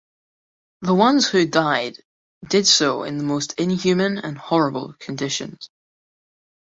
The 0.81 0.95
ones 0.95 1.29
who 1.29 1.45
died 1.45 2.01
did 2.49 2.65
so 2.65 3.03
in 3.03 3.19
the 3.19 3.23
most 3.23 3.59
inhuman 3.59 4.17
and 4.17 4.35
horrible 4.35 4.93
conditions. 4.97 5.69